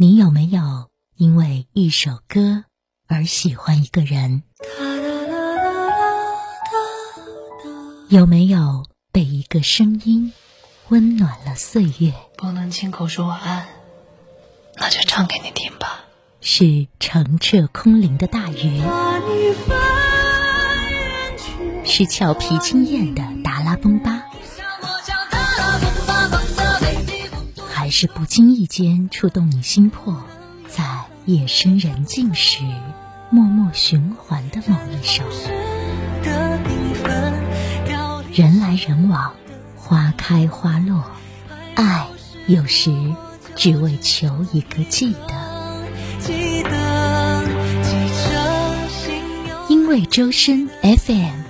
[0.00, 2.64] 你有没有因为一首歌
[3.06, 4.44] 而喜欢一个人？
[8.08, 10.32] 有没有被一个声音
[10.88, 12.14] 温暖了岁月？
[12.38, 13.66] 不能亲口说晚安，
[14.76, 16.06] 那就唱给你听吧。
[16.40, 18.80] 是澄澈空灵的大鱼，
[21.84, 24.22] 是俏皮惊艳的达拉崩巴，
[27.90, 30.22] 是不经意间触动你心魄，
[30.68, 30.84] 在
[31.26, 32.62] 夜深人静时
[33.30, 35.24] 默默循环的某一首？
[38.32, 39.34] 人来人往，
[39.74, 41.04] 花开花落，
[41.74, 42.06] 爱
[42.46, 42.94] 有时
[43.56, 45.50] 只为求一个记得。
[49.68, 51.40] 因为周深 FM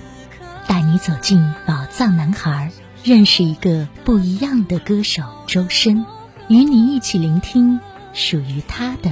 [0.67, 2.71] 带你走进宝藏男孩，
[3.03, 6.03] 认识一个不一样的歌手周深，
[6.51, 7.79] 与你一起聆听
[8.11, 9.09] 属于他的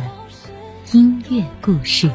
[0.91, 2.11] 音乐故事。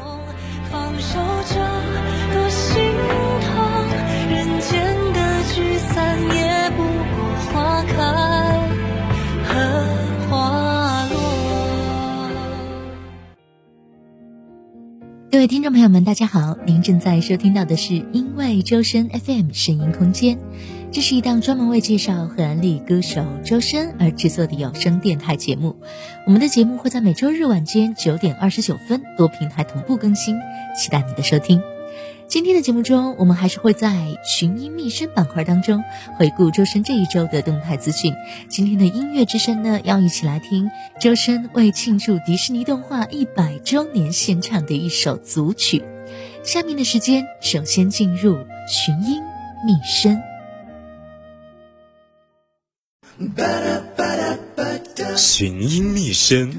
[15.31, 16.55] 各位听众朋友们，大家好！
[16.67, 20.37] 您正在收听到的是因为周深 FM 声音空间，
[20.95, 25.75] 这是一档专门为介绍和安利歌手周深而制作的有声电台节目。
[26.25, 30.37] 我们的节目会在每周日晚间九点二十九分多平台同步更新，
[30.73, 31.61] 期待你的收听。
[32.29, 35.83] 今天的节目中，我们还是会在寻音觅声板块当中
[36.15, 38.13] 回顾周深这一周的动态资讯。
[38.47, 40.71] 今天的音乐之声呢，要一起来听
[41.01, 45.83] 周深为庆祝迪士尼动画一百周年献唱的一首组曲。
[46.41, 48.37] 下面的时间，首先进入
[48.69, 49.21] 寻音
[49.67, 50.17] 觅声。
[55.15, 56.51] 寻音觅声。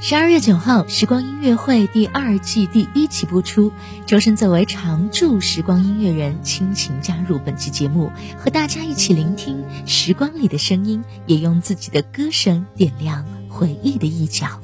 [0.00, 3.70] 十二月九号，时光音乐会第二季第一期播出。
[4.04, 14.60] 周深作为常驻时光音乐人，倾情加入本期节目，和大家一起聆听时光里的声音，也用自己的歌声点亮回忆的一角。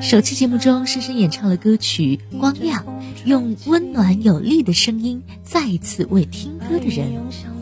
[0.00, 2.84] 首期节目中，深深演唱了歌曲《光亮》，
[3.24, 7.12] 用温暖有力的声音，再一次为听歌的人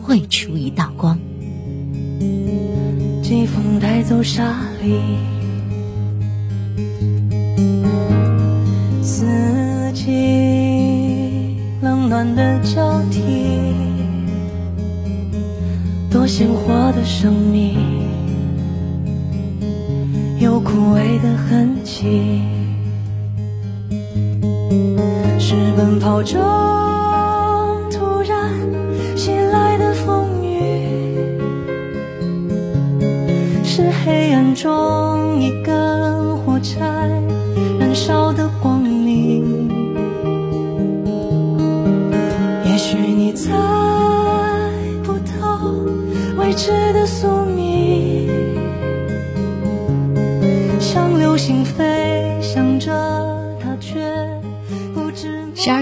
[0.09, 1.19] 会出一道光。
[3.21, 4.99] 季风带走沙粒。
[9.03, 9.27] 四
[9.93, 13.21] 季冷暖的交替，
[16.09, 17.77] 多鲜活的生命，
[20.39, 22.41] 有枯萎的痕迹，
[25.37, 26.41] 是奔跑中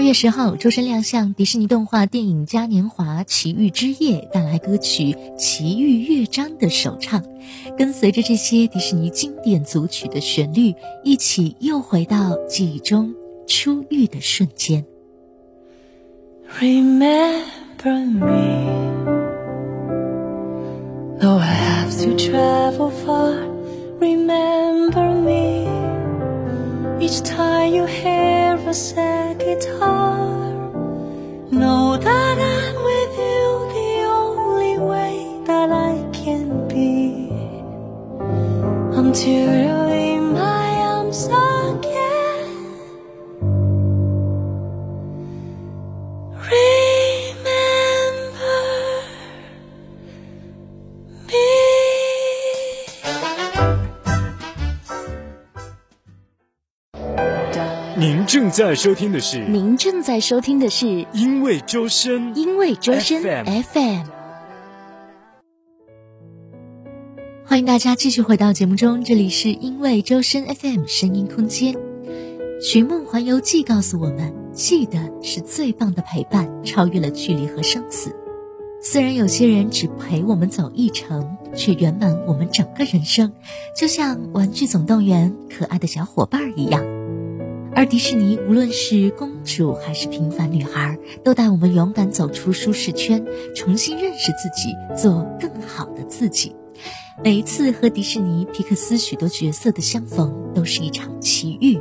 [0.08, 7.22] 月十号，周深亮相迪士尼动画电影嘉年华奇遇之夜，带来歌曲《奇遇乐章》的首唱，
[7.76, 10.74] 跟随着这些迪士尼经典组曲的旋律，
[11.04, 13.14] 一起又回到记忆中
[13.46, 14.86] 初遇的瞬间。
[16.58, 18.64] Remember me.
[21.20, 23.34] Though I have to travel far,
[24.00, 25.68] remember me.
[26.98, 30.52] Each time you hear a sad guitar,
[31.50, 37.30] know that I'm with you the only way that I can be.
[38.94, 39.67] Until
[58.58, 64.04] 在收听的是，您正在收听的是，因为周深，因为周深 FM。
[67.46, 71.72] 欢迎大家继续回到节目中，这里是因为周深 FM 声音空间。
[72.60, 78.12] 《寻梦环游记》告诉我们，记得是最棒的陪伴，超越了距离和生死。
[78.82, 83.32] 虽然有些人只陪我们走一程，却圆满我们整个人生，
[83.76, 86.97] 就像《玩具总动员》可爱的小伙伴一样。
[87.78, 96.56] 而迪士尼，无论是公主还是平凡女孩，都带我们勇敢走出舒适圈，重新认识自己，做更好的自己。
[97.22, 101.78] 每一次和迪士尼、皮克斯许多角色的相逢，都是一场奇遇。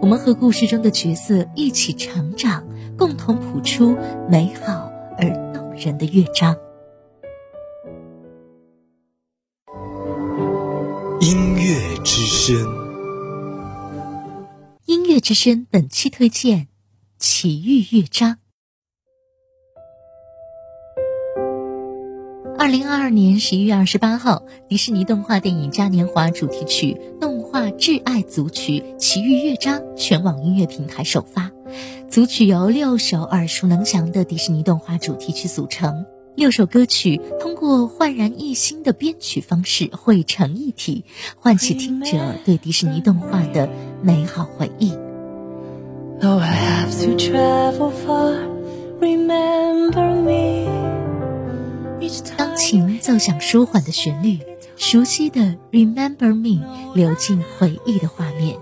[0.00, 2.66] 我们和故事中的角色一起成长，
[2.96, 3.94] 共同谱出
[4.30, 6.56] 美好而动人的乐章。
[11.20, 12.56] 音乐之声，
[15.24, 16.68] 之声本期推荐
[17.18, 18.36] 奇遇乐章。
[22.58, 31.50] 二零二二年十一月二十八号，迪士尼动画电影嘉年华主题曲动画《挚爱组曲·奇遇乐章》全网音乐平台首发。
[32.10, 36.04] 组曲由六首耳熟能详的迪士尼动画主题曲组成，
[36.36, 43.70] 六首歌曲通过焕然一新的编曲方式汇成一体，唤起听者对迪士尼动画的
[44.02, 44.92] 美好回忆。
[52.38, 54.38] 钢琴奏响舒缓的旋律，
[54.78, 58.56] 熟悉的 Remember Me 流进回忆的画面。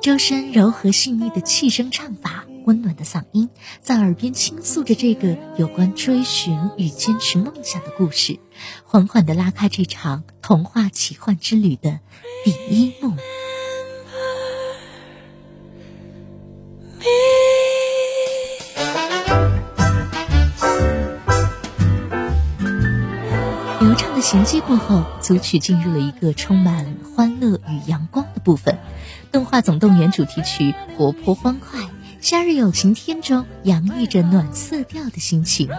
[0.00, 3.50] 周深柔和细腻的气声唱法，温暖的嗓音，
[3.82, 8.38] 在耳边倾诉着这个有关追寻与坚持梦想的故事，
[8.84, 12.00] 缓缓地拉开这场童话奇幻之旅的
[12.42, 13.12] 第一幕。
[24.26, 28.76] 衔接过后，组曲进入了一个充满欢乐与阳光的部分。
[29.30, 31.78] 动画总动员主题曲活泼欢快，
[32.20, 35.70] 夏日友晴天中洋溢着暖色调的心情。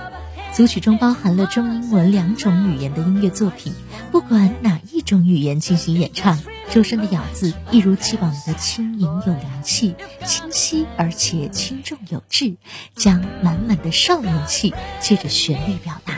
[0.54, 3.74] 组曲中包含了中英文两种语言的音乐作品，
[4.14, 6.40] 不管哪一种语言进行演唱，
[6.72, 9.94] 周深的咬字一如既往的轻盈有灵气，
[10.26, 12.56] 清晰而且轻重有致，
[12.96, 16.14] 将满满的少年气借着旋律表达。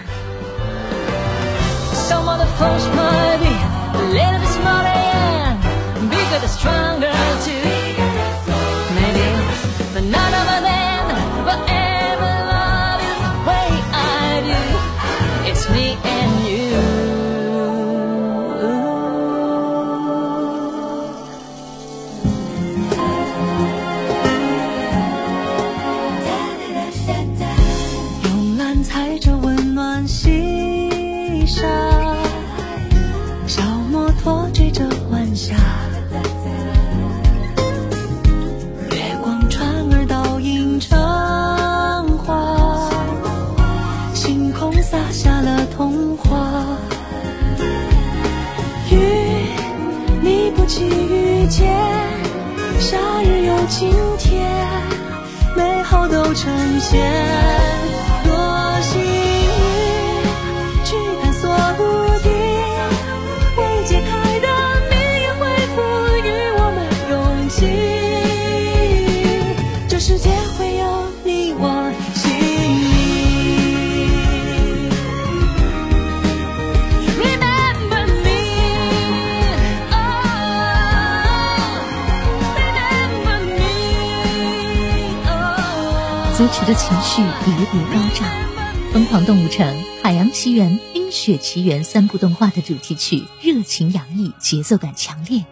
[2.61, 3.55] Of might be
[3.97, 7.08] a little bit smarter and bigger, stronger
[56.39, 57.38] 呈现。
[86.51, 88.27] 曲的情绪叠叠高涨，
[88.93, 89.67] 《疯狂动物城》
[90.01, 95.45] 《海洋奇缘》《冰雪奇缘》三部动画的主题曲热情洋溢，节奏感强烈，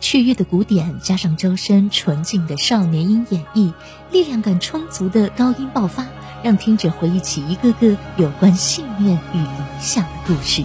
[0.00, 3.72] 雀跃的鼓点加上周深纯净的少年音演绎，
[4.10, 6.06] 力量感充足的高音爆发，
[6.42, 10.64] 让听者回忆起一个个有关信念与理想的故事。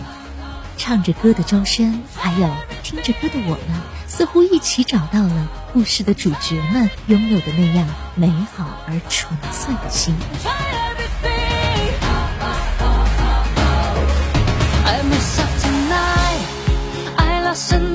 [0.77, 2.49] 唱着歌的周深，还有
[2.81, 10.15] 听着歌的我们，似乎一起找到了故事的主角们拥有的那样美好而纯粹的心。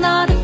[0.07, 0.34] wanna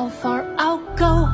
[0.00, 1.28] How far I'll go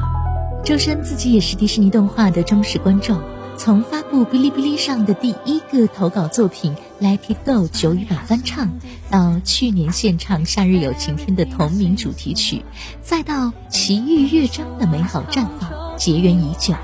[0.64, 3.20] 周深自己也是迪士尼动画的忠实观众，
[3.56, 8.68] 从发布哔哩哔哩上的第一个投稿作品《Let It Go》九语版翻唱，
[9.08, 12.64] 到去年献唱《夏日有晴天》的同名主题曲，
[13.02, 16.74] 再到《奇遇乐章》的美好绽放，结缘已久。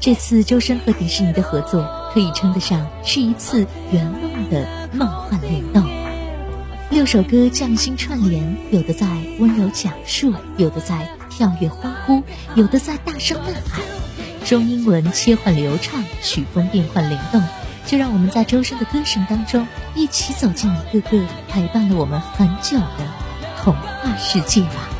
[0.00, 6.01] 这次周深和迪士尼的合作，可以称得上是一次圆梦的梦幻联动。
[6.92, 9.06] 六首歌匠心串联，有的在
[9.38, 12.22] 温柔讲述，有的在跳跃欢呼，
[12.54, 13.80] 有的在大声呐喊。
[14.44, 17.42] 中英文切换流畅，曲风变换灵动，
[17.86, 23.08] 就让我们在周深的歌声当中，一起走进一个个陪伴了我们很久的
[23.62, 24.91] 童话世界吧。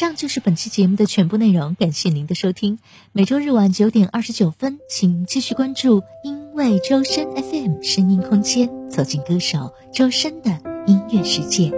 [0.00, 2.78] 以上就是本期节目的全部内容，感谢您的收听。
[3.12, 11.70] 每周日晚九点二十九分，请继续关注因为周深 FM 声音空间，走进歌手周深的音乐世界。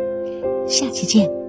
[0.68, 1.41] 下期见。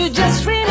[0.00, 0.69] You just really.